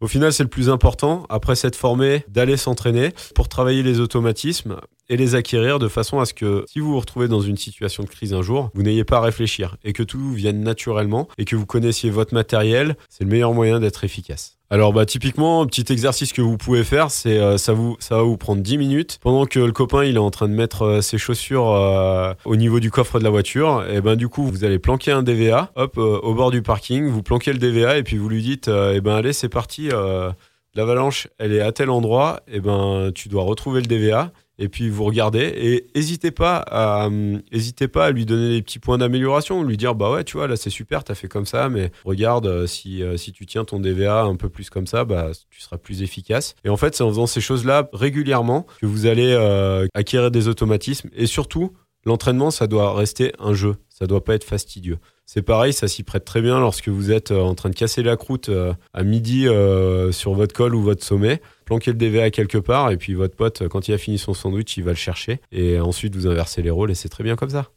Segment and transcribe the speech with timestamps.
[0.00, 4.76] Au final, c'est le plus important, après s'être formé, d'aller s'entraîner pour travailler les automatismes
[5.10, 8.02] et les acquérir de façon à ce que si vous vous retrouvez dans une situation
[8.02, 11.44] de crise un jour, vous n'ayez pas à réfléchir et que tout vienne naturellement et
[11.44, 14.59] que vous connaissiez votre matériel, c'est le meilleur moyen d'être efficace.
[14.72, 18.14] Alors bah typiquement, un petit exercice que vous pouvez faire, c'est euh, ça vous ça
[18.14, 19.18] va vous prendre 10 minutes.
[19.20, 22.54] Pendant que le copain il est en train de mettre euh, ses chaussures euh, au
[22.54, 25.72] niveau du coffre de la voiture et ben du coup, vous allez planquer un DVA,
[25.74, 29.00] hop au bord du parking, vous planquez le DVA et puis vous lui dites et
[29.00, 29.88] ben allez, c'est parti
[30.76, 34.90] l'avalanche, elle est à tel endroit, et ben tu dois retrouver le DVA et puis
[34.90, 37.08] vous regardez et n'hésitez pas à
[37.92, 40.54] pas à lui donner des petits points d'amélioration, lui dire bah ouais tu vois là
[40.56, 43.80] c'est super t'as fait comme ça mais regarde euh, si euh, si tu tiens ton
[43.80, 46.54] DVA un peu plus comme ça bah tu seras plus efficace.
[46.64, 50.30] Et en fait c'est en faisant ces choses là régulièrement que vous allez euh, acquérir
[50.30, 51.08] des automatismes.
[51.16, 51.72] Et surtout
[52.04, 53.76] l'entraînement ça doit rester un jeu.
[53.88, 54.98] Ça doit pas être fastidieux
[55.32, 58.16] c'est pareil, ça s'y prête très bien lorsque vous êtes en train de casser la
[58.16, 58.50] croûte
[58.92, 59.46] à midi
[60.10, 63.68] sur votre col ou votre sommet planquer le DVA quelque part et puis votre pote,
[63.68, 66.70] quand il a fini son sandwich, il va le chercher et ensuite vous inversez les
[66.70, 67.68] rôles et c'est très bien comme ça.